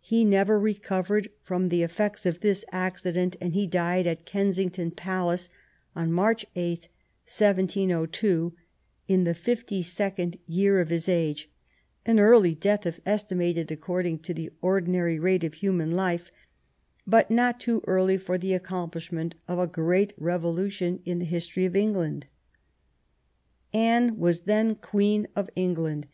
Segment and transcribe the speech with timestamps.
[0.00, 5.50] He never recovered from the effects of this accident, and he died at Kensington Palace
[5.94, 6.88] on March 8,
[7.28, 8.54] 1702,
[9.06, 11.48] in the fifty second year of his age—
[12.04, 16.32] an early death, if estimated according to the ordinary rate of human life,
[17.06, 21.76] but not too early for the accomplishment of a great revolution in the history of
[21.76, 22.26] England.
[23.72, 26.08] Anne was then the Queen of England.